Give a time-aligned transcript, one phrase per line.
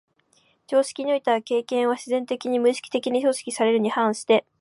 [0.65, 4.43] 常識においては経験は自然的に、無意識的に組織されるに反して、